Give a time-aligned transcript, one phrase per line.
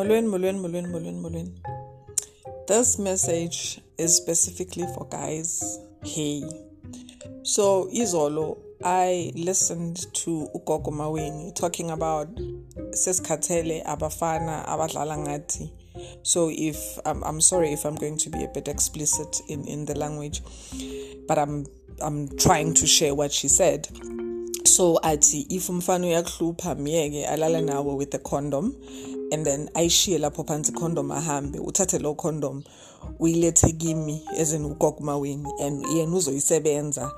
[0.00, 1.52] Molweni, molweni, molweni, molweni, molweni.
[2.66, 5.78] This message is specifically for guys.
[6.02, 6.42] Hey.
[7.42, 12.34] So, Izolo, I listened to Ugogo Maweni talking about
[12.92, 15.70] sesikhathele abafana abadlala ngathi.
[16.22, 19.84] So if I'm, I'm sorry if I'm going to be a bit explicit in, in
[19.84, 20.40] the language,
[21.28, 21.66] but I'm
[22.00, 23.86] I'm trying to share what she said.
[24.64, 28.74] so athi if umfana uyakuhlupha myeke alala nawe with a condom
[29.32, 32.62] and then ayishiye lapho phansi condom ahambe uthathe lo condom
[33.18, 37.12] uyilethe kimi ezeni ugogumaweni and yena uzoyisebenza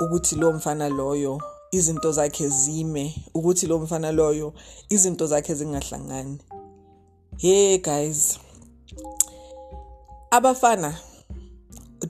[0.00, 1.40] ukuthi lo mfana loyo
[1.70, 4.52] izinto zakhe zime ukuthi lo mfana loyo
[4.88, 6.38] izinto zakhe zingahlangani.
[7.38, 8.38] Hey guys.
[10.30, 10.94] Abafana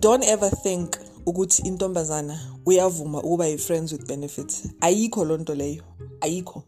[0.00, 0.96] don't ever think
[1.26, 4.62] ukuthi intombazana uyavuma ukuba yi-friends with benefits.
[4.80, 5.82] Ayikho loo nto leyo
[6.20, 6.62] ayikho.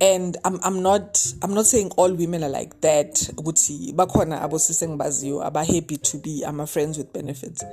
[0.00, 4.84] And I'm, I'm not I'm not saying all women are like that ukuthi bakhona abosise
[4.84, 7.64] engibaziyo aba-happy to be ama-friends with benefits.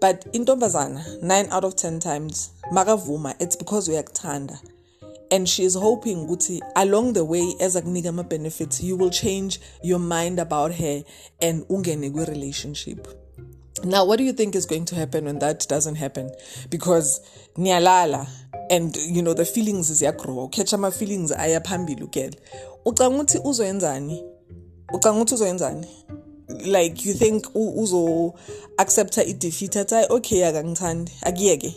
[0.00, 3.34] But in intombazana 9 out of 10 times makavuma.
[3.40, 4.58] It's because uyakuthanda.
[5.30, 9.98] And she is hoping ukuthi along the way as akunika ama-benefits you will change your
[9.98, 11.02] mind about her
[11.40, 13.06] and ungene kwi-relationship.
[13.84, 16.30] Now what do you think is going to happen when that doesn't happen?
[16.70, 17.20] Because
[17.56, 18.26] niyalala
[18.70, 22.38] and you know the feelings ziyagrow catch ama feelings aya phambili ugele
[22.84, 24.24] ucanga ukuthi uzoyenzani?
[24.92, 25.86] Ucanga ukuthi uzoyenzani?
[26.48, 28.34] Like you think uzo
[28.76, 31.74] accepta i-defeat athi hayi okay akangithandi akuyeke.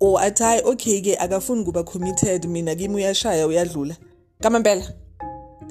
[0.00, 3.96] Or athi hayi okay ke akafuni kuba committed mina kimi uyashaya uyadlula.
[4.40, 4.92] Kamampela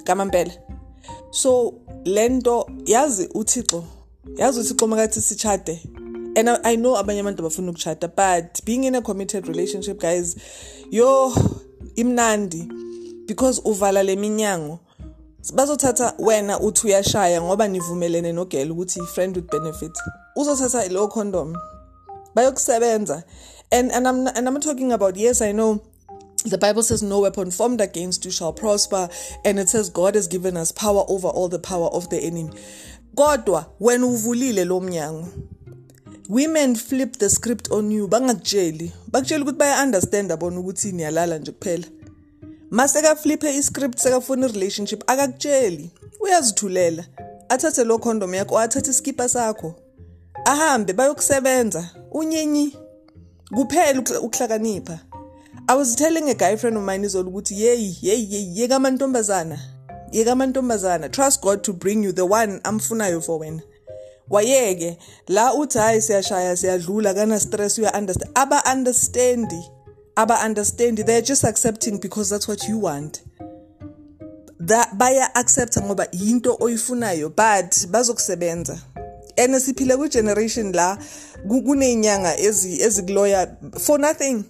[0.04, 0.52] kamampela
[1.31, 1.74] so
[2.06, 3.84] lento yazi uthixo
[4.38, 5.81] yazi uthixo makathi sichade
[6.36, 10.36] and I, I know abanye abantu abafuna ukuchata but being in a committed relationship guys
[10.92, 11.34] yo
[11.95, 12.67] imnandi
[13.28, 14.80] because uvala leminyango
[15.53, 19.91] bazothatha wena uthi uyashaya ngoba nivumelene nogela ukuthi friend with benefit
[20.35, 21.56] uzothatha lo condom
[22.35, 23.24] bayokusebenza
[23.72, 25.81] and and I'm and I'm talking about yes I know
[26.46, 29.09] the Bible says, No weapon formed against you shall prosper.
[29.46, 32.52] And it says, God has given us power over all the power of the enemy.
[33.16, 35.28] Kodwa, when uvulile lo mnyango,
[36.29, 38.91] women flip the script on you bangakutsheli.
[39.11, 41.85] Bakutshela ukuthi baya-understand abona ukuthi niyalala nje kuphela.
[42.72, 45.89] Masekafliphe iscript sekafuna i-relationship akakutsheli.
[46.19, 47.06] Uyazithulela.
[47.50, 49.75] Athathe lo condom yakho athathe iskipa sakho.
[50.45, 51.89] Ahambe bayokusebenza.
[52.11, 52.78] Unyenyi
[53.55, 55.00] kuphela ukuhlakanipha.
[55.67, 59.59] I was telling a guy friend of mine izolo ukuthi yeyi yeyi yeyi yeka amantombazana.
[60.11, 61.09] Yeka amantombazana.
[61.09, 63.61] Trust God to bring you the one amfunayo for wena.
[64.29, 64.97] Wayeke
[65.28, 69.53] la uthi hayi siyashaya siyadlula kana stress uya understand aba understand
[70.16, 73.22] aba understand they're just accepting because that's what you want.
[74.59, 78.79] That baya accept ngoba into oyifunayo but bazokusebenza.
[79.38, 80.97] And siphile ku generation la
[81.47, 84.44] kunezinyanga ezikuloya for nothing.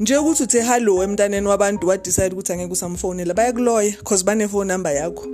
[0.00, 4.68] Nje ukuthi uthe hello emntaneni wabantu wa decide ukuthi angeke usamfonela bayakuloya because bane phone
[4.68, 5.24] number yakho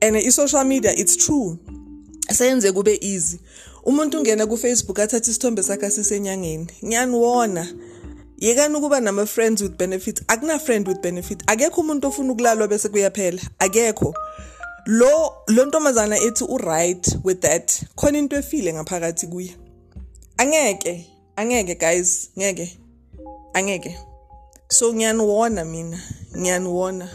[0.00, 1.58] and i-social media it's true.
[2.32, 3.38] Seyenze kube easy.
[3.84, 6.66] Umuntu ungena ku-facebook athatha isithombe sakhe asisenyangeni.
[6.84, 7.66] Ngiyaniwona
[8.38, 11.42] yekani ukuba nama-friends with benefit akuna-friend with benefit.
[11.46, 13.42] Akekho umuntu ofuna ukulalwa bese kuyaphela.
[13.58, 14.14] Akekho.
[14.86, 19.56] Lo lo ntombazana ethi u-right with that khona into efile ngaphakathi kuye.
[20.36, 22.78] Angeke angeke guys ngeke
[23.54, 23.98] angeke.
[24.68, 26.00] So ngiyaniwona mina?
[26.36, 27.08] Ngiyaniwona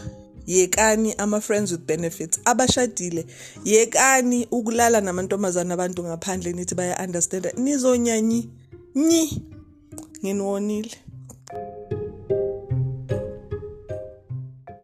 [0.46, 2.40] yekani ama-friends with benefits.
[2.44, 3.26] Abashadile
[3.64, 7.52] yekani ukulala namantombazana abantu ngaphandle nithi baya-understanda.
[7.56, 8.50] Nizonyanyi
[8.94, 9.42] nyi.
[10.24, 10.90] Nginiwonile.